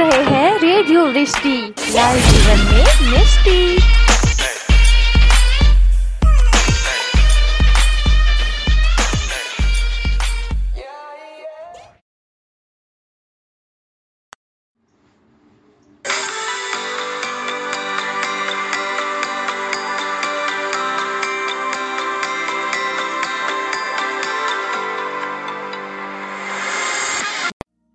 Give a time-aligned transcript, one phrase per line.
[0.00, 1.56] रहे हैं radio Vrishti
[1.94, 3.58] live जीवन में मिष्टी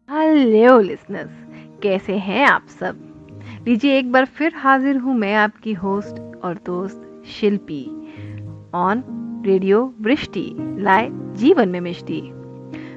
[0.09, 1.44] हेलो लिसनर्स
[1.85, 2.97] कैसे हैं आप सब?
[3.67, 7.85] लीजिए एक बार फिर हाजिर हूँ मैं आपकी होस्ट और दोस्त शिल्पी।
[8.73, 9.03] ऑन
[9.45, 12.21] रेडियो वृष्टि, लाए जीवन में मिष्टी।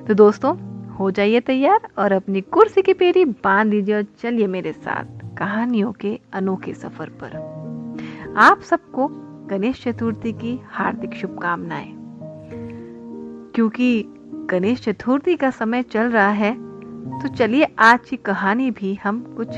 [0.08, 0.56] तो दोस्तों,
[0.88, 5.92] हो जाइए तैयार और अपनी कुर्सी की पेरी बाँध दीजिए और चलिए मेरे साथ कहानियों
[5.92, 7.36] के अनोखे सफ़र पर।
[8.36, 9.08] आप सबको
[9.46, 11.94] गणेश चतुर्थी की हार्दिक शुभकामनाएँ।
[13.54, 14.04] क्योंकि
[14.50, 16.67] गणेश चतुर्थी का समय चल रहा है
[16.98, 19.48] तो चलिए आज की कहानी भी हम कुछ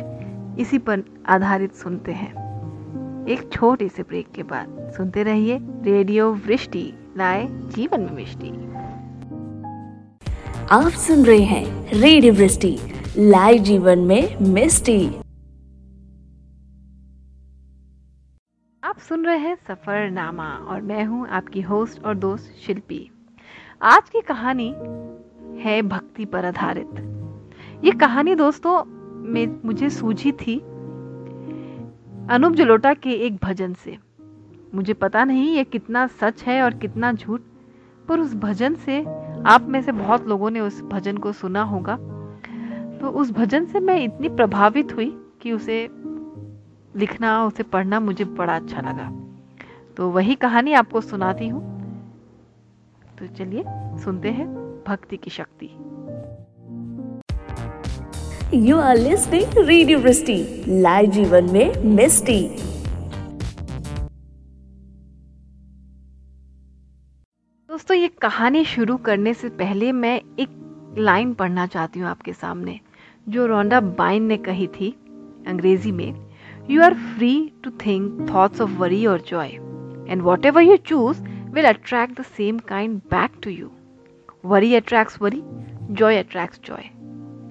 [0.60, 6.82] इसी पर आधारित सुनते हैं। एक छोटे से ब्रेक के बाद सुनते रहिए रेडियो वृष्टि
[7.16, 8.50] लाए जीवन में मिष्टि।
[10.70, 12.76] आप सुन रहे हैं रेडियो वृष्टि
[13.18, 15.06] लाइव जीवन में मिस्टी
[18.82, 23.10] आप सुन रहे हैं सफरनामा और मैं हूँ आपकी होस्ट और दोस्त शिल्पी।
[23.82, 24.68] आज की कहानी
[25.62, 27.19] है भक्ति पर आधारित।
[27.84, 28.84] ये कहानी दोस्तों
[29.30, 30.58] में मुझे सूझी थी
[32.30, 33.98] अनूप जलोटा के एक भजन से।
[34.74, 37.40] मुझे पता नहीं ये कितना सच है और कितना झूठ,
[38.08, 39.04] पर उस भजन से
[39.46, 41.96] आप में से बहुत लोगों ने उस भजन को सुना होगा।
[42.98, 45.88] तो उस भजन से मैं इतनी प्रभावित हुई कि उसे
[46.96, 49.12] लिखना, उसे पढ़ना मुझे बड़ा अच्छा लगा।
[49.96, 51.62] तो वही कहानी आपको सुनाती हूँ।
[53.18, 53.64] तो चलिए,
[53.98, 54.48] सुनते हैं
[54.86, 55.70] भक्ति की शक्ति।
[58.54, 60.36] You are listening radio Vrishti
[60.68, 62.40] live जीवन में मिस्टी
[67.68, 72.78] दोस्तों, ये कहानी शुरू करने से पहले मैं एक लाइन पढ़ना चाहती हूँ आपके सामने,
[73.26, 74.94] जो रोंडा बाइन ने कही थी
[75.48, 76.14] अंग्रेज़ी में.
[76.70, 77.32] You are free
[77.64, 79.48] to think thoughts of worry और joy
[80.10, 81.22] and whatever you choose
[81.54, 83.70] will attract the same kind back to you
[84.44, 85.42] worry attracts worry
[85.92, 86.90] joy attracts joy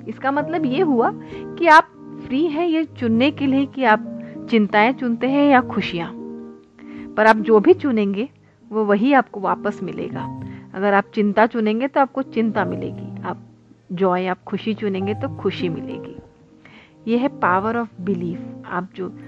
[0.09, 1.11] इसका मतलब ये हुआ
[1.59, 1.83] कि आप
[2.27, 6.11] फ्री हैं ये चुनने के लिए कि आप चिंताएँ चुनते हैं या खुशियाँ।
[7.17, 8.29] पर आप जो भी चुनेंगे,
[8.69, 10.43] वो वही आपको वापस मिलेगा।
[10.73, 13.37] अगर आप चिंता चुनेंगे तो आपको चिंता मिलेगी। आप
[13.91, 16.15] जॉय आप खुशी चुनेंगे तो खुशी मिलेगी।
[17.11, 19.19] ये है पावर ऑफ़ बिलीफ आप जो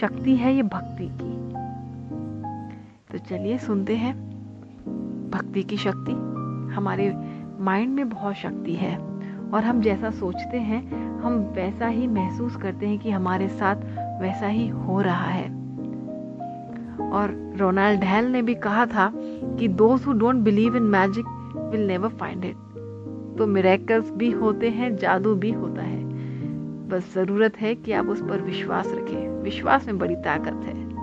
[0.00, 1.54] शक्ति है, ये भक्ति की।
[3.12, 4.16] तो चलिए सुनते हैं।
[5.30, 6.12] भक्ति की शक्ति।
[6.74, 7.14] हमारे
[7.60, 9.13] माइंड में बहुत शक्ति है।
[9.52, 13.76] और हम जैसा सोचते हैं, हम वैसा ही महसूस करते हैं कि हमारे साथ
[14.22, 15.48] वैसा ही हो रहा है।
[17.10, 19.12] और रोनाल्ड डैल ने भी कहा था
[19.58, 21.24] कि दोस्त who don't believe in magic
[21.72, 22.56] will never find it
[23.38, 26.04] तो मिरेकल्स भी होते हैं, जादू भी होता है।
[26.88, 30.94] बस ज़रूरत है कि आप उस पर विश्वास रखें। विश्वास में बड़ी ताकत है।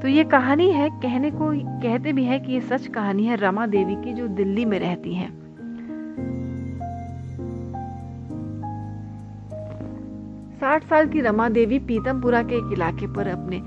[0.00, 3.66] तो ये कहानी है, कहने को, कहते भी है कि ये सच कहानी है रमा
[3.66, 5.45] देवी की जो दिल्ली में रहती हैं।
[10.66, 13.60] साठ साल की रमा देवी पीतमपुरा के एक इलाके पर अपने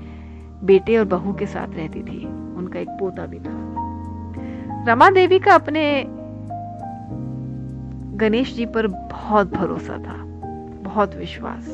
[0.66, 2.24] बेटे और बहू के साथ रहती थी।
[2.56, 3.54] उनका एक पोता भी था।
[4.88, 6.04] रमा देवी का अपने
[8.16, 10.16] गणेश जी पर बहुत भरोसा था।
[10.82, 11.70] बहुत विश्वास।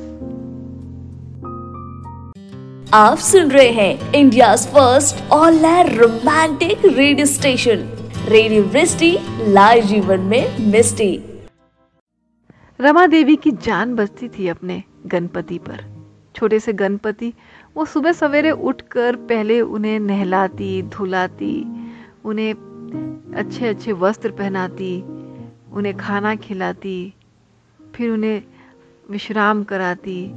[2.95, 7.79] आप सुन रहे हैं India first all romantic radio station.
[8.29, 11.25] Radio Vrishti live जीवन में मिस्टी।
[12.81, 15.85] रमा देवी की जान बचती थी अपने गणपति पर।
[16.35, 17.35] छोटे से गणपति,
[17.77, 21.67] वो सुबह सवेरे उठकर पहले उन्हें नहलाती, धुलाती,
[22.25, 22.55] उन्हें
[23.37, 25.03] अच्छे अच्छे वस्त्र पहनाती,
[25.73, 27.15] उन्हें खाना खिलाती,
[27.95, 28.43] फिर उन्हें
[29.11, 30.35] विश्राम कराती,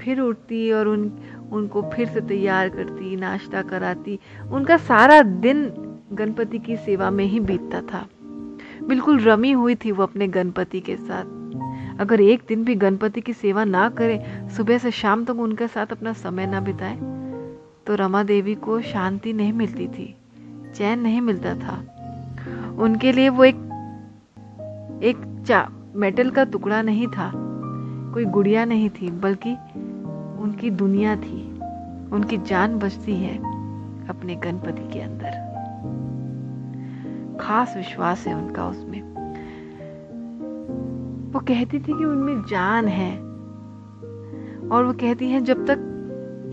[0.00, 1.12] फिर उठती और उन,
[1.52, 4.18] उनको फिर से तैयार करती, नाश्ता कराती।
[4.52, 5.72] उनका सारा दिन
[6.12, 8.08] गणपति की सेवा में ही बीतता था।
[8.82, 11.41] बिल्कुल रमी हुई थी वो अपने गणपति के साथ।
[12.00, 15.86] अगर एक दिन भी गणपति की सेवा ना करें, सुबह से शाम तक उनके साथ
[15.86, 16.96] अपना समय ना बिताए
[17.86, 20.14] तो रमा देवी को शांति नहीं मिलती थी,
[20.74, 21.78] चैन नहीं मिलता था।
[22.78, 23.56] उनके लिए वो एक
[25.02, 27.30] एक चा, मेटल का टुकड़ा नहीं था,
[28.14, 29.52] कोई गुड़िया नहीं थी, बल्कि
[30.42, 31.42] उनकी दुनिया थी,
[32.12, 33.36] उनकी जान बचती है
[34.08, 35.50] अपने गणपति के अंदर।
[37.40, 39.11] खास विश्वास है उनका उसमें।
[41.32, 43.16] वो कहती थी कि उनमें जान है।
[44.68, 45.88] और वो कहती हैं, जब तक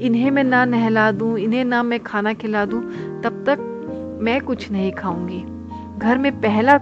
[0.01, 2.81] इन्हें मैं ना नहला दूँ, इन्हें ना मैं खाना खिला दूँ,
[3.21, 3.59] तब तक
[4.21, 5.45] मैं कुछ नहीं खाऊँगी।
[5.99, 6.73] घर में पहला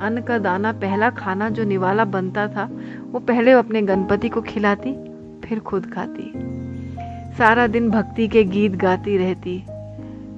[0.00, 2.70] अन्न का दाना, पहला खाना जो निवाला बनता था,
[3.12, 4.92] वो पहले अपने गणपति को खिलाती,
[5.40, 6.32] फिर खुद खाती।
[7.38, 9.64] सारा दिन भक्ति के गीत गाती रहती।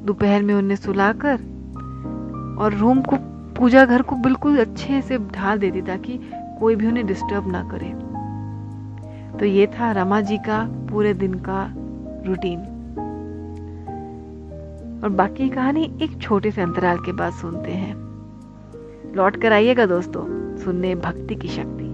[0.05, 1.35] दोपहर में उन्हें सुलाकर
[2.59, 3.17] और रूम को,
[3.55, 6.21] पूजा घर को बिल्कुल अच्छे से ढाल देती, ताकि
[6.61, 7.89] कोई भी उन्हें डिस्टर्ब ना करे।
[9.39, 11.63] तो ये था रमा जी का पूरे दिन का
[12.27, 12.61] रूटीन
[15.05, 17.95] और बाकी कहानी एक छोटे से अंतराल के बाद सुनते हैं।
[19.17, 20.23] लौट कर आइएगा दोस्तों,
[20.57, 21.85] सुनने भक्ति की शक्ति।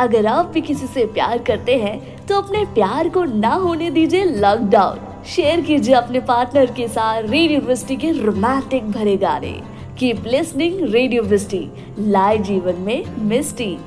[0.00, 4.24] अगर आप भी किसी से प्यार करते हैं तो अपने प्यार को ना होने दीजिए
[4.24, 9.60] लॉकडाउन शेयर कीजिए अपने पार्टनर के साथ रेडियो वृष्टि के रोमांटिक भरे गाने।
[9.98, 13.78] Keep listening radio Vrishti live जीवन में मिस्टी।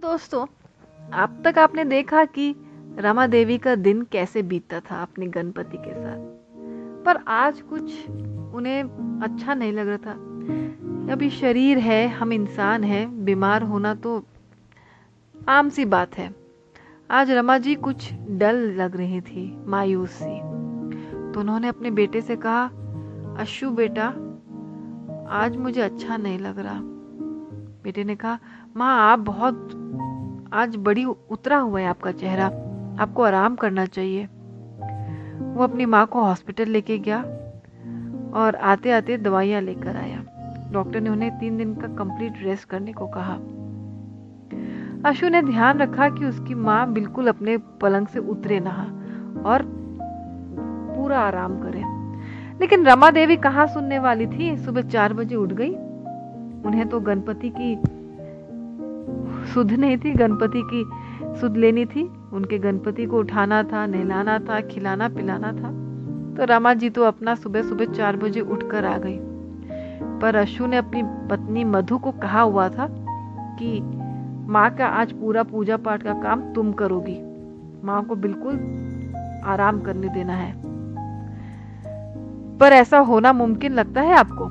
[0.00, 0.46] दोस्तों
[1.12, 2.54] अब तक आपने देखा कि
[2.98, 7.82] रमा देवी का दिन कैसे बीतता था अपने गणपति के साथ। पर आज कुछ
[8.54, 8.82] उन्हें
[9.22, 10.12] अच्छा नहीं लग रहा था।
[11.12, 14.24] अभी शरीर है, हम इंसान हैं, बीमार होना तो
[15.48, 16.34] आम सी बात है।
[17.10, 20.38] आज रमा जी कुछ डल लग रही थी, मायूस। सी
[21.32, 22.70] तो उन्होंने अपने बेटे से कहा
[23.38, 24.06] अशु बेटा,
[25.30, 26.80] आज मुझे अच्छा नहीं लग रहा।
[27.84, 28.38] बेटे ने कहा,
[28.76, 29.68] माँ, आप बहुत,
[30.52, 32.46] आज बड़ी उतरा हुआ है आपका चेहरा।
[33.02, 34.24] आपको आराम करना चाहिए।
[35.40, 37.22] वो अपनी माँ को हॉस्पिटल लेके गया
[38.34, 40.24] और आते आते दवाइयाँ लेकर आया।
[40.72, 43.34] डॉक्टर ने उन्हें तीन दिन का कंप्लीट रेस्ट करने को कहा।
[45.08, 48.70] अशु ने ध्यान रखा कि उसकी माँ बिल्कुल अपने पलंग से उतरे ना
[49.46, 49.62] और
[50.96, 51.97] पूरा आराम करे।
[52.60, 54.56] लेकिन रमा देवी कहाँ सुनने वाली थी?
[54.56, 55.74] सुबह चार बजे उठ गई।
[56.66, 57.78] उन्हें तो गणपति की
[59.54, 60.84] सुध नहीं थी, गणपति की
[61.40, 65.88] सुध लेनी थी। उनके गणपति को उठाना था, नहलाना था, खिलाना पिलाना था।
[66.36, 69.18] तो रमा जी तो अपना सुबह सुबह चार बजे उठकर आ गई।
[70.20, 72.88] पर अशु ने अपनी पत्नी मधु को कहा हुआ था
[73.58, 73.80] कि
[74.52, 77.20] माँ का आज पूरा पूजा पाठ का काम तुम करोगी।
[77.86, 78.54] माँ को बिल्कुल
[79.44, 80.67] आराम करने देना है।
[82.60, 84.48] पर ऐसा होना मुमकिन लगता है आपको?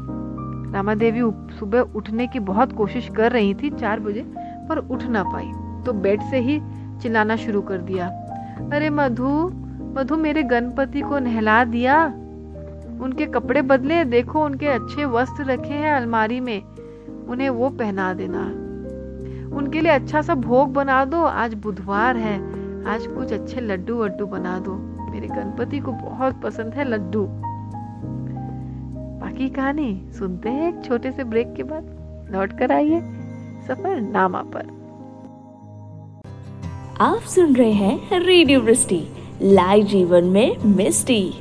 [0.72, 1.22] रामा देवी
[1.56, 4.26] सुबह उठने की बहुत कोशिश कर रही थी चार बजे,
[4.70, 5.52] पर उठ ना पाई।
[5.86, 6.62] तो बेड से ही
[7.02, 8.08] चिल्लाना शुरू कर दिया।
[8.74, 9.52] अरे मधु
[9.98, 12.06] मधु मेरे गणपति को नहला दिया।
[13.02, 16.64] उनके कपड़े बदले, देखो उनके अच्छे वस्त्र रखे हैं अलमारी में।
[17.30, 18.42] उन्हें वो पहना देना।
[19.56, 22.40] उनके लिए अच्छा सा भोग बना दो। आज बुधवार है।
[22.88, 24.74] आज कुछ अच्छे लड्डू वड्डू बना दो।
[25.12, 27.42] मेरे गणपति को बहुत पसंद है लड्डू।
[29.20, 33.00] बाकी कहानी सुनते हैं एक छोटे से ब्रेक के बाद। लौट कर आइए
[33.68, 34.76] सफ़र नामा पर।
[37.02, 39.02] आप सुन रहे हैं रेडियो वृष्टि
[39.42, 41.34] लाइव जीवन में मिस्टी।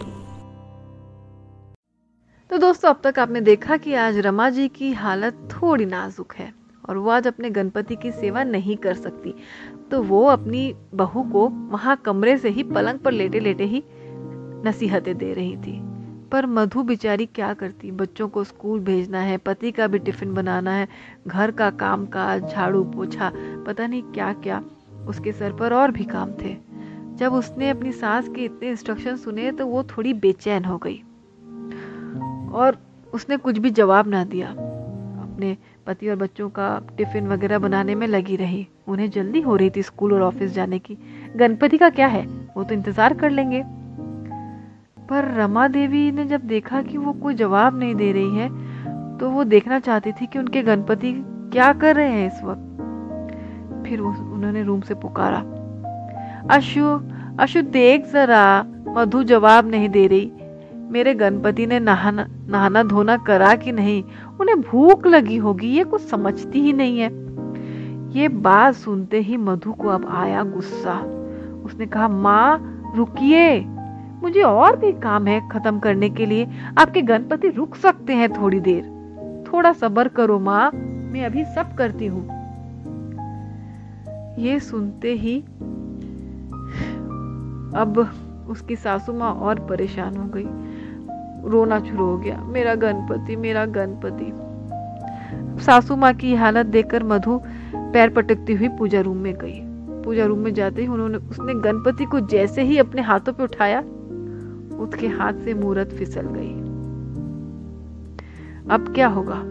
[2.50, 6.52] तो दोस्तों अब तक आपने देखा कि आज रमा जी की हालत थोड़ी नाजुक है
[6.88, 9.34] और वो आज अपने गणपति की सेवा नहीं कर सकती।
[9.90, 13.82] तो वो अपनी बहू को वहाँ कमरे से ही पलंग पर लेटे लेटे ही
[14.67, 15.81] नसीहतें दे रही थी।
[16.32, 17.90] पर मधु बिचारी क्या करती?
[17.90, 20.88] बच्चों को स्कूल भेजना है, पति का भी टिफ़िन बनाना है,
[21.26, 23.33] घर का काम काज झाड़ू पोछा,
[23.66, 24.62] पता नहीं क्या क्या
[25.09, 26.56] उसके सर पर और भी काम थे।
[27.16, 31.02] जब उसने अपनी सास के इतने इंस्ट्रक्शन सुने तो वो थोड़ी बेचैन हो गई।
[32.52, 32.78] और
[33.12, 35.56] उसने कुछ भी जवाब ना दिया। अपने
[35.87, 39.83] पति और बच्चों का टिफ़िन वगैरह बनाने में लगी रही। उन्हें जल्दी हो रही थी
[39.83, 40.97] स्कूल और ऑफ़िस जाने की।
[41.37, 42.26] गणपति का क्या है?
[42.56, 43.62] वो तो इंतज़ार कर लेंगे।
[45.11, 48.49] पर रमा देवी ने जब देखा कि वो कोई जवाब नहीं दे रही है
[49.19, 51.13] तो वो देखना चाहती थी कि उनके गणपति
[51.53, 55.39] क्या कर रहे हैं इस वक्त। फिर उन्होंने रूम से पुकारा,
[56.51, 57.01] अशु
[57.41, 60.33] अशु देख जरा, मधु जवाब नहीं दे रही।
[60.91, 64.03] मेरे गणपति ने नहाना नहाना धोना करा कि नहीं?
[64.41, 67.11] उन्हें भूख लगी होगी, ये कुछ समझती ही नहीं है।
[68.13, 70.99] ये बात सुनते ही मधु को अब आया गुस्सा।
[71.65, 73.75] उसने कहा, माँ, रुकिए।
[74.26, 76.47] मुझे और भी काम है खत्म करने के लिए।
[76.78, 78.83] आपके गणपति रुक सकते हैं थोड़ी देर।
[79.52, 82.23] थोड़ा सबर करो माँ, मैं अभी सब करती हूँ।
[84.38, 85.40] ये सुनते ही
[87.76, 88.11] अब
[88.49, 90.47] उसकी सासू माँ और परेशान हो गई।
[91.50, 94.33] रोना शुरू हो गया। मेरा गणपति मेरा गणपति।
[95.64, 97.40] सासू माँ की हालत देखकर मधु
[97.75, 99.61] पैर पटकती हुई पूजा रूम में गई।
[100.02, 103.85] पूजा रूम में जाते ही उन्होंने, उसने गणपति को जैसे ही अपने हाथों पे उठाया
[104.78, 106.54] उसके हाथ से मूरत फिसल गई।
[108.71, 109.42] अब क्या होगा?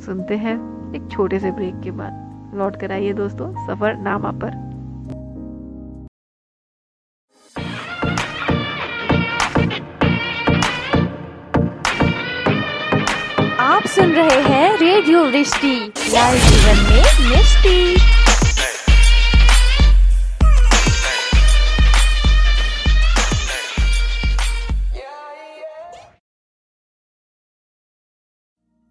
[0.00, 0.56] सुनते हैं
[0.94, 2.22] एक छोटे से ब्रेक के बाद।
[2.54, 4.66] लौट कर आइए दोस्तों, सफ़र नामा पर।
[13.60, 18.15] आप सुन रहे हैं रेडियो वृष्टि जीवन में मिष्टी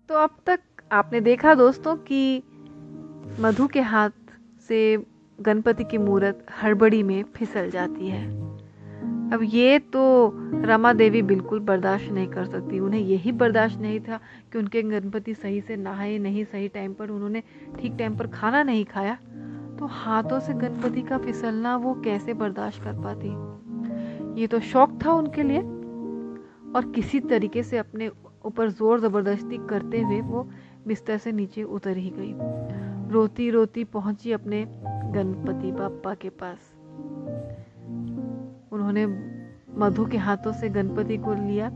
[0.09, 0.59] तो अब तक
[0.91, 2.43] आपने देखा दोस्तों कि
[3.39, 4.09] मधु के हाथ
[4.67, 5.03] से
[5.41, 8.27] गणपति की मूर्त हड़बड़ी में फिसल जाती है।
[9.31, 10.31] अब ये तो
[10.61, 14.19] रमा देवी बिल्कुल बर्दाश्त नहीं कर सकती। उन्हें यही बर्दाश्त नहीं था
[14.51, 17.43] कि उनके गणपति सही से नहाए, नहीं सही टाइम पर उन्होंने
[17.81, 19.17] ठीक टाइम पर खाना नहीं खाया।
[19.79, 23.29] तो हाथों से गणपति का फिसलना वो कैसे बर्दाश्त कर पाती?
[24.41, 25.59] ये तो शौक था उनके लिए।
[26.75, 28.09] और किसी तरीके से अपने
[28.45, 30.47] ऊपर ज़ोर ज़बरदस्ती करते हुए वो
[30.87, 32.33] बिस्तर से नीचे उतर ही गई।
[33.13, 34.65] रोती रोती पहुँची अपने
[35.13, 36.73] गणपति बापा के पास।
[38.71, 39.05] उन्होंने
[39.77, 41.67] मधु के हाथों से गणपति को लिया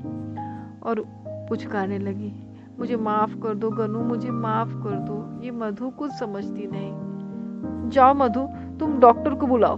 [0.84, 1.04] और
[1.50, 2.32] पुचकारने लगी,
[2.80, 8.14] मुझे माफ़ कर दो गनु, मुझे माफ़ कर दो। ये मधु कुछ समझती नहीं। जाओ
[8.14, 8.48] मधु,
[8.80, 9.78] तुम डॉक्टर को बुलाओ।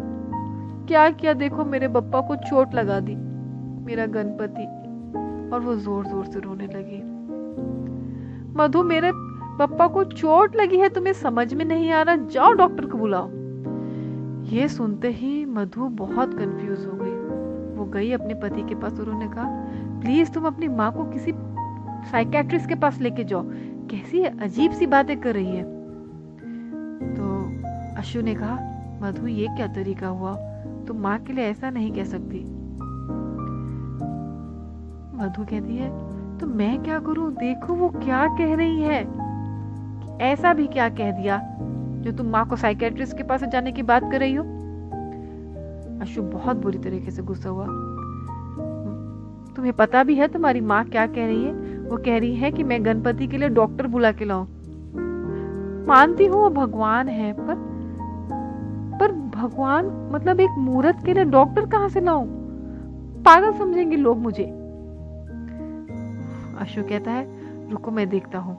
[0.87, 3.15] क्या किया देखो, मेरे बप्पा को चोट लगा दी।
[3.85, 4.65] मेरा गणपति
[5.53, 7.01] और वो ज़ोर ज़ोर से रोने लगी।
[8.57, 9.11] मधु, मेरे
[9.59, 12.15] पप्पा को चोट लगी है, तुम्हें समझ में नहीं आ रहा?
[12.15, 13.29] जाओ डॉक्टर को बुलाओ।
[14.45, 17.11] ये सुनते ही मधु बहुत कंफ्यूज हो गई।
[17.77, 19.45] वो गई अपने पति के पास और उन्होंने कहा
[20.01, 21.31] प्लीज़ तुम अपनी माँ को किसी
[22.11, 23.43] साइकेट्रिस्ट के पास लेके जाओ।
[23.91, 25.63] कैसी अजीब सी बातें कर रही है।
[27.13, 27.51] तो
[27.97, 28.57] अशु ने कहा,
[29.01, 30.35] मधु, ये क्या तरीका हुआ?
[30.87, 32.60] तुम माँ के लिए ऐसा नहीं कह सकती।
[35.21, 35.89] मधु कहती है
[36.37, 37.31] तो मैं क्या करूँ?
[37.31, 39.07] देखो वो क्या कह रही है।
[40.21, 41.41] ऐसा भी क्या कह दिया?
[42.01, 44.43] जो तुम माँ को साइकेट्रिस्ट के पास जाने की बात कर रही हो?
[46.01, 47.65] अशु बहुत बुरी तरीके से गुस्सा हुआ।
[49.55, 51.53] तुम्हें पता भी है तुम्हारी माँ क्या कह रही है?
[51.79, 54.45] वो कह रही है कि मैं गणपति के लिए डॉक्टर बुला के लाऊं।
[55.87, 57.55] मानती हूँ वो भगवान है, पर
[58.99, 62.25] पर भगवान मतलब एक मूर्त के लिए डॉक्टर कहाँ से लाऊं?
[63.23, 64.60] पागल समझेंगे लोग मुझे।
[66.61, 67.25] अशोक कहता है,
[67.71, 68.55] रुको, मैं देखता हूँ।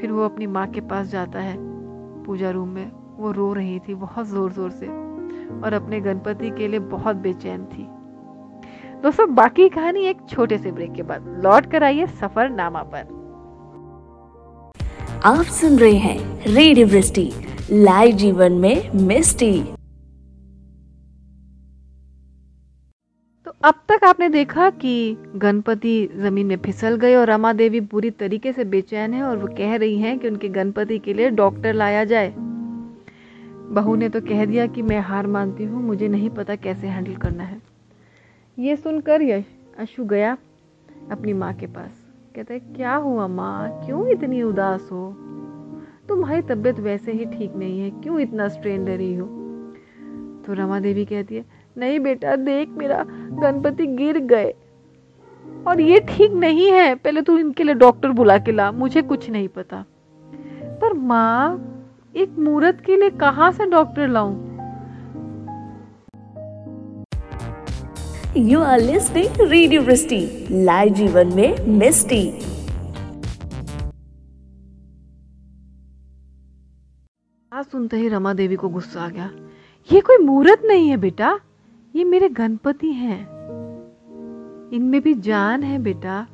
[0.00, 1.56] फिर वो अपनी माँ के पास जाता है,
[2.24, 4.86] पूजा रूम में। वो रो रही थी बहुत ज़ोर ज़ोर से
[5.56, 7.86] और अपने गणपति के लिए बहुत बेचैन थी।
[9.02, 13.18] दोस्तों, बाकी कहानी एक छोटे से ब्रेक के बाद। लौट कर आइए सफ़र नामा पर।
[15.24, 16.86] आप सुन रहे हैं रेडियो
[17.74, 19.79] लाइव जीवन में मिस्टी।
[24.10, 29.14] आपने देखा कि गणपति ज़मीन में फिसल गए और रमा देवी पूरी तरीके से बेचैन
[29.14, 32.34] है और वो कह रही हैं कि उनके गणपति के लिए डॉक्टर लाया जाए।
[33.70, 37.14] बहू ने तो कह दिया कि मैं हार मानती हूँ, मुझे नहीं पता कैसे हैंडल
[37.16, 37.60] करना है।
[38.58, 39.44] ये सुनकर यश
[39.78, 40.36] अशु गया
[41.10, 42.02] अपनी माँ के पास।
[42.36, 43.82] कहता है, क्या हुआ माँ?
[43.86, 45.16] क्यों इतनी उदास हो?
[46.08, 49.26] तुम्हारी तबीयत वैसे ही ठीक नहीं है, क्यों इतना स्ट्रेन ले रही हो?
[50.46, 54.54] तो रमा देवी कहती है नहीं बेटा देख मेरा गणपति गिर गए।
[55.66, 59.30] और ये ठीक नहीं है। पहले तू इनके लिए डॉक्टर बुला के ला मुझे कुछ
[59.30, 59.84] नहीं पता।
[60.80, 61.66] पर माँ
[62.16, 64.34] एक मूर्त के लिए कहाँ से डॉक्टर लाऊं?
[68.36, 72.40] You are listening radio Vrishti live जीवन में मिस्टी।
[77.62, 79.30] सुनते ही रमा देवी को गुस्सा आ गया।
[79.92, 81.38] ये कोई मूर्त नहीं है बेटा।
[81.96, 83.20] ये मेरे गणपति हैं।
[84.72, 86.26] इनमें भी जान है बेटा।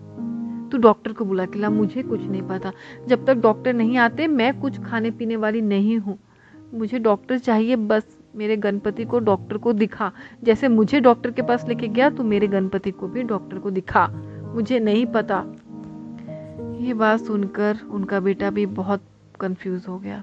[0.72, 2.72] तू डॉक्टर को बुला के ला, मुझे कुछ नहीं पता।
[3.08, 6.18] जब तक डॉक्टर नहीं आते, मैं कुछ खाने पीने वाली नहीं हूँ।
[6.74, 10.12] मुझे डॉक्टर चाहिए, बस मेरे गणपति को डॉक्टर को दिखा।
[10.44, 14.06] जैसे मुझे डॉक्टर के पास लेके गया तो मेरे गणपति को भी डॉक्टर को दिखा।
[14.54, 15.44] मुझे नहीं पता।
[16.80, 19.02] ये बात सुनकर उनका बेटा भी बहुत
[19.40, 20.18] कंफ्यूज हो गया।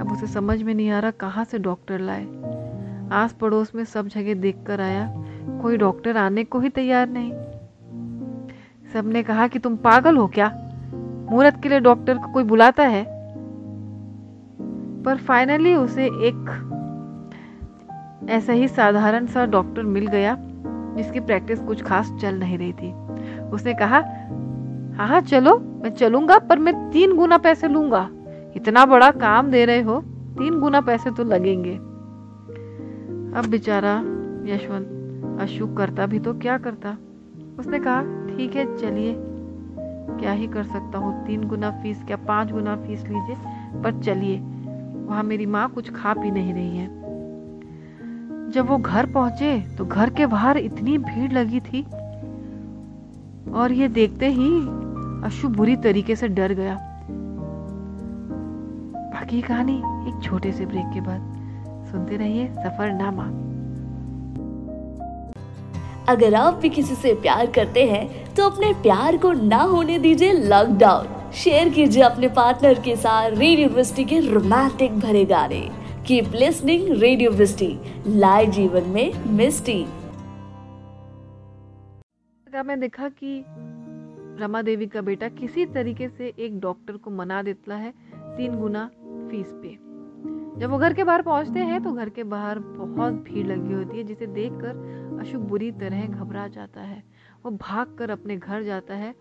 [0.00, 2.53] अब उसे समझ में नहीं आ रहा कहाँ से डॉक्टर लाए।
[3.12, 5.14] आस पड़ोस में सब जगह देख कर आया।
[5.62, 7.32] कोई डॉक्टर आने को ही तैयार नहीं।
[8.92, 10.52] सबने कहा कि तुम पागल हो क्या?
[11.30, 13.04] मुहूर्त के लिए डॉक्टर को कोई बुलाता है?
[15.02, 16.70] पर फाइनली उसे एक
[18.30, 20.36] ऐसा ही साधारण सा डॉक्टर मिल गया,
[20.96, 22.92] जिसकी प्रैक्टिस कुछ खास चल नहीं रही थी।
[23.40, 23.98] उसने कहा
[24.96, 28.08] हाँ हाँ चलो, मैं चलूँगा, पर मैं तीन गुना पैसे लूँगा।
[28.56, 30.00] इतना बड़ा काम दे रहे हो,
[30.38, 31.93] तीन गुना पैसे तो लगेंगे।
[33.34, 33.94] अब बेचारा
[34.46, 36.96] यशवंत अशुक करता भी तो क्या करता?
[37.58, 39.14] उसने कहा, ठीक है, चलिए।
[40.18, 41.26] क्या ही कर सकता हूँ?
[41.26, 43.36] तीन गुना फ़ीस, क्या पाँच गुना फ़ीस लीजिए?
[43.82, 44.38] पर चलिए,
[45.06, 46.86] वहाँ मेरी माँ कुछ खा पी नहीं रही है।
[48.50, 51.82] जब वो घर पहुँचे तो घर के बाहर इतनी भीड़ लगी थी,
[53.52, 54.50] और ये देखते ही
[55.26, 56.74] अशु बुरी तरीके से डर गया।
[59.14, 59.76] बाकी कहानी
[60.08, 61.33] एक छोटे से ब्रेक के बाद।
[61.94, 63.24] सुनते रहिए सफरनामा।
[66.08, 70.32] अगर आप भी किसी से प्यार करते हैं तो अपने प्यार को ना होने दीजिए
[70.32, 75.60] लॉकडाउन शेयर कीजिए अपने पार्टनर के साथ रेडियो वृष्टि के रोमांटिक भरे गाने।
[76.06, 77.68] कीप लिसनिंग रेडियो वृष्टि
[78.06, 79.84] लाए जीवन में मिस्टी
[82.46, 83.44] मैं देखा कि
[84.40, 87.90] रमा देवी का बेटा किसी तरीके से एक डॉक्टर को मना देता है
[88.36, 88.86] तीन गुना
[89.30, 89.72] फ़ीस पे?
[90.58, 93.98] जब वो घर के बाहर पहुँचते हैं तो घर के बाहर बहुत भीड़ लगी होती
[93.98, 97.02] है, जिसे देखकर अशुभ बुरी तरह घबरा जाता है।
[97.44, 99.14] वो भाग कर अपने घर जाता है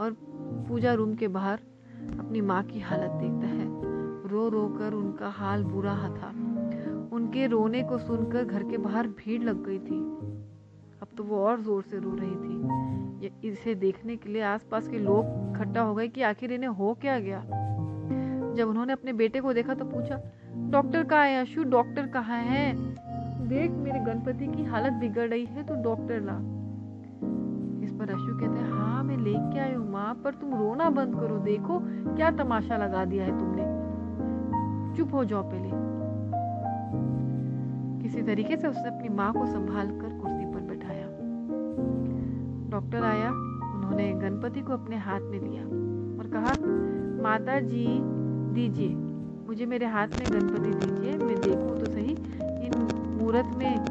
[0.00, 0.16] और
[0.68, 1.58] पूजा रूम के बाहर
[2.18, 3.64] अपनी माँ की हालत देखता है।
[4.30, 6.28] रो रो कर उनका हाल बुरा था।
[7.12, 10.00] उनके रोने को सुनकर घर के बाहर भीड़ लग गई थी।
[11.02, 14.98] अब तो वो और ज़ोर से रो रही थी। इसे देखने के लिए आसपास के
[14.98, 17.40] लोग इकट्ठा हो गए कि आखिर इन्हें हो क्या गया?
[18.56, 20.16] जब उन्होंने अपने बेटे को देखा तो पूछा
[20.56, 22.74] डॉक्टर कहाँ है अशु डॉक्टर कहाँ है?
[23.48, 26.36] देख, मेरे गणपति की हालत बिगड़ रही है तो डॉक्टर ला।
[27.84, 31.14] इस पर अशु कहते हैं हाँ मैं लेके आई हूँ माँ, पर तुम रोना बंद
[31.14, 31.80] करो। देखो,
[32.16, 33.76] क्या तमाशा लगा दिया है तुमने।
[34.96, 35.70] चुप हो जाओ पहले।
[38.02, 41.06] किसी तरीके से उसने अपनी माँ को संभाल कर कुर्सी पर बैठाया।
[42.70, 43.30] डॉक्टर आया,
[43.74, 45.62] उन्होंने गणपति को अपने हाथ में लिया
[46.18, 46.52] और कहा
[47.22, 47.86] माता जी
[48.54, 49.05] दीजिए।
[49.46, 52.12] मुझे मेरे हाथ में गणपति दीजिए, मैं देखूँ तो सही
[52.66, 52.72] इन
[53.22, 53.84] मूर्त में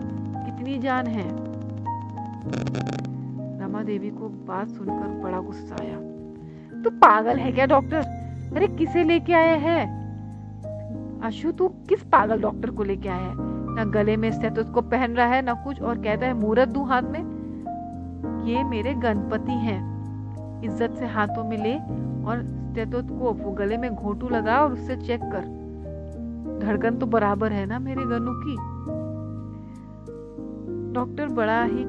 [0.45, 1.29] कितनी जान है।
[3.63, 7.97] रमा देवी को बात सुनकर बड़ा गुस्सा आया। तू तो पागल है क्या, डॉक्टर?
[8.55, 10.05] अरे किसे लेके आया है?
[11.21, 13.33] अशु तू किस पागल डॉक्टर को लेके आया है?
[13.75, 14.31] ना गले में
[14.73, 17.35] को पहन रहा है, ना कुछ, और कहता है, मूर्त दू हाथ में?
[18.45, 19.95] ये मेरे गणपति हैं।
[20.63, 21.73] इज़्ज़त से हाथों में ले
[22.27, 25.43] और स्टेथोस्कोप वो गले में घोटू लगा और उससे चेक कर।
[26.65, 28.55] धड़कन तो बराबर है ना मेरे गनु की?
[30.93, 31.83] डॉक्टर बड़ा ही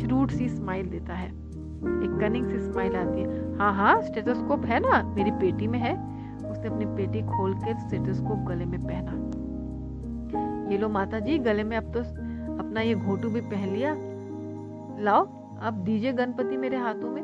[0.00, 4.80] श्रूट सी स्माइल देता है। एक कनिंग सी स्माइल आती है। हाँ हाँ स्टेथोस्कोप है
[4.80, 5.02] ना?
[5.16, 5.92] मेरी पेटी में है।
[6.50, 9.12] उसने अपनी पेटी खोल के स्टेथोस्कोप गले में पहना।
[10.72, 12.00] ये लो माता जी गले में अब तो
[12.64, 13.96] अपना ये घोटू भी पहन लिया।
[15.04, 15.26] लाओ
[15.62, 17.22] अब दीजिए गणपति मेरे हाथों में।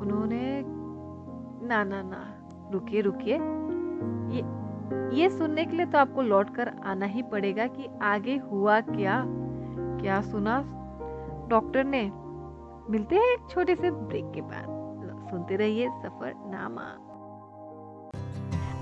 [0.00, 0.75] उन्होंने
[1.66, 2.22] ना ना ना।
[2.72, 3.34] रुकिए रुकिए।
[4.34, 4.42] ये
[5.12, 9.22] ये सुनने के लिए तो आपको लौट कर आना ही पड़ेगा कि आगे हुआ क्या
[9.26, 10.58] क्या सुना।
[11.50, 12.02] डॉक्टर ने,
[12.90, 14.74] मिलते हैं एक छोटे से ब्रेक के बाद।
[15.30, 16.82] सुनते रहिए सफ़र नामा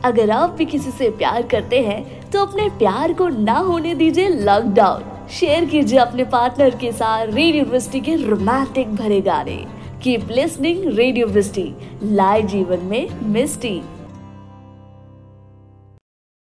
[0.05, 4.29] अगर आप भी किसी से प्यार करते हैं तो अपने प्यार को ना होने दीजिए
[4.29, 9.57] लॉकडाउन शेयर कीजिए अपने पार्टनर के साथ रेडियो के रोमांटिक भरे गाने।
[10.05, 13.83] कीप लिसनिंग रेडियो वृष्टि लाए जीवन में मिस्टी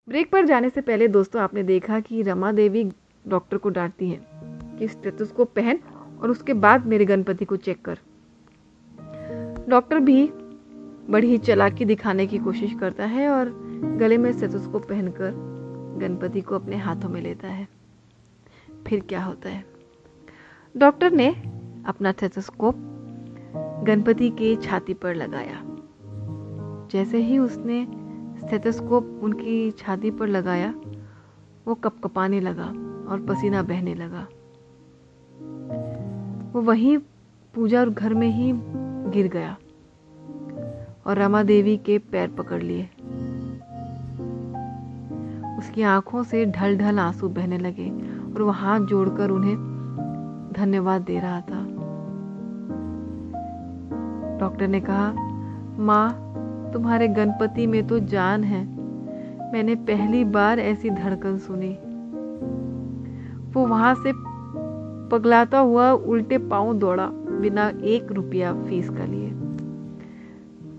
[0.08, 2.92] ब्रेक पर जाने से पहले दोस्तों, आपने देखा कि रमा देवी
[3.28, 4.20] डॉक्टर को डांटती हैं
[4.78, 5.80] कि स्टेथोस्कोप पहन
[6.22, 7.98] और उसके बाद मेरे गणपति को चेक कर।
[9.68, 10.30] डॉक्टर भी
[11.10, 13.50] बड़ी चलाकी दिखाने की कोशिश करता है और
[14.00, 15.32] गले में स्टेथोस्कोप पहनकर
[16.00, 17.68] गणपति को अपने हाथों में लेता है।
[18.86, 19.64] फिर क्या होता है?
[20.76, 21.28] डॉक्टर ने
[21.86, 22.90] अपना स्टेथोस्कोप
[23.56, 25.60] गणपति के छाती पर लगाया।
[26.90, 27.84] जैसे ही उसने
[28.40, 30.74] स्टेथोस्कोप उनकी छाती पर लगाया,
[31.66, 32.66] वो कपकपाने लगा
[33.10, 34.26] और पसीना बहने लगा।
[36.52, 36.98] वो वहीं
[37.54, 38.52] पूजा और घर में ही
[39.10, 39.56] गिर गया
[41.06, 42.88] और रमा देवी के पैर पकड़ लिए।
[45.58, 47.90] उसकी आँखों से ढल ढल आँसू बहने लगे
[48.34, 49.56] और वो हाथ जोड़कर उन्हें
[50.56, 51.73] धन्यवाद दे रहा था।
[54.44, 55.12] डॉक्टर ने कहा,
[55.78, 56.10] माँ,
[56.72, 58.66] तुम्हारे गणपति में तो जान है।
[59.52, 61.78] मैंने पहली बार ऐसी धड़कन सुनी।
[63.52, 64.12] वो वहाँ से
[65.08, 69.30] पगलाता हुआ उल्टे पाँव दौड़ा, बिना एक रुपया फ़ीस का लिए।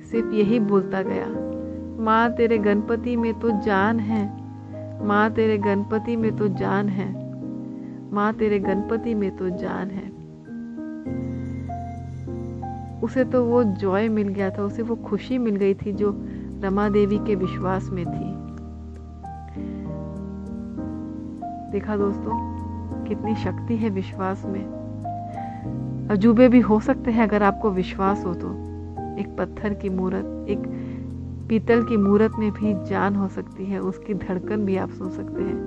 [0.04, 1.28] सिर्फ़ यही बोलता गया,
[2.04, 4.26] माँ, तेरे गणपति में तो जान है।
[5.06, 7.14] माँ, तेरे गणपति में तो जान है।
[8.14, 10.16] माँ, तेरे गणपति में तो जान है।
[13.06, 16.12] उसे तो वो जॉय मिल गया था, उसे वो खुशी मिल गई थी जो
[16.62, 18.34] रमा देवी के विश्वास में थी।
[21.72, 22.34] देखा दोस्तों,
[23.06, 28.52] कितनी शक्ति है विश्वास में। अजूबे भी हो सकते हैं अगर आपको विश्वास हो तो।
[29.20, 30.64] एक पत्थर की मूर्त, एक
[31.50, 35.44] पीतल की मूर्त में भी जान हो सकती है, उसकी धड़कन भी आप सुन सकते
[35.44, 35.58] हैं,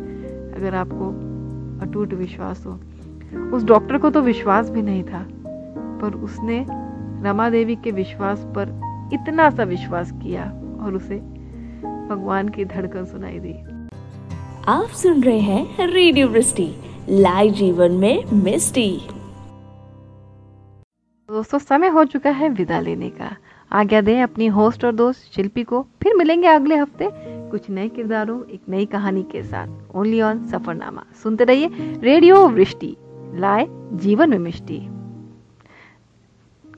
[0.52, 1.08] अगर आपको
[1.86, 2.78] अटूट विश्वास हो।
[3.52, 5.26] उस डॉक्टर को तो विश्वास भी नहीं था,
[6.00, 6.66] पर उसने
[7.24, 8.68] रमा देवी के विश्वास पर
[9.12, 10.44] इतना सा विश्वास किया
[10.80, 11.16] और उसे
[12.08, 13.52] भगवान की धड़कन सुनाई दी।
[14.68, 16.74] आप सुन रहे हैं रेडियो वृष्टि
[17.08, 18.90] लाइव जीवन में मिस्टी।
[21.28, 23.36] दोस्तों समय हो चुका है विदा लेने का।
[23.72, 27.08] आज्ञा दें अपनी होस्ट और दोस्त शिल्पी को। फिर मिलेंगे अगले हफ़्ते
[27.50, 31.04] कुछ नए किरदारों एक नई कहानी के साथ। Only on Safarnama.
[31.22, 32.96] सुनते रहिए रेडियो वृष्टि
[33.34, 34.78] लाए जीवन में मिष्टी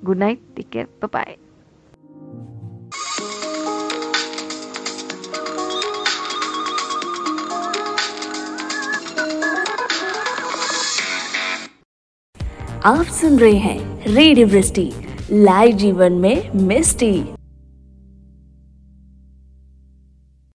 [0.05, 1.37] good night take care bye
[12.85, 14.47] आप सुन रहे हैं रेडियो
[15.33, 17.40] लाइव जीवन में मिस्टी।